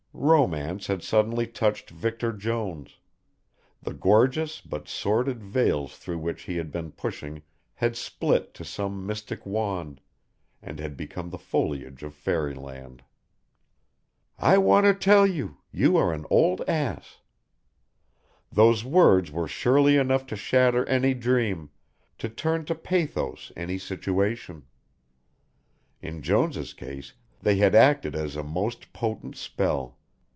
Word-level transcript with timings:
Romance 0.13 0.85
had 0.87 1.01
suddenly 1.01 1.47
touched 1.47 1.89
Victor 1.89 2.31
Jones; 2.33 2.97
the 3.81 3.93
gorgeous 3.93 4.59
but 4.61 4.87
sordid 4.87 5.41
veils 5.41 5.97
through 5.97 6.19
which 6.19 6.43
he 6.43 6.57
had 6.57 6.69
been 6.69 6.91
pushing 6.91 7.41
had 7.75 7.95
split 7.95 8.53
to 8.53 8.65
some 8.65 9.05
mystic 9.07 9.45
wand, 9.45 9.99
and 10.61 10.79
had 10.79 10.95
become 10.97 11.29
the 11.29 11.37
foliage 11.39 12.03
of 12.03 12.13
fairy 12.13 12.53
land. 12.53 13.03
"I 14.37 14.57
want 14.57 14.85
to 14.85 14.93
tell 14.93 15.25
you 15.25 15.57
you 15.71 15.95
are 15.97 16.13
an 16.13 16.25
old 16.29 16.61
ass." 16.69 17.21
Those 18.51 18.83
words 18.83 19.31
were 19.31 19.47
surely 19.47 19.95
enough 19.97 20.27
to 20.27 20.35
shatter 20.35 20.85
any 20.89 21.13
dream, 21.13 21.71
to 22.19 22.27
turn 22.29 22.65
to 22.65 22.75
pathos 22.75 23.51
any 23.55 23.77
situation. 23.79 24.65
In 26.01 26.21
Jones' 26.21 26.73
case 26.73 27.13
they 27.41 27.55
had 27.55 27.73
acted 27.73 28.13
as 28.13 28.35
a 28.35 28.43
most 28.43 28.91
potent 28.93 29.35
spell. 29.37 29.97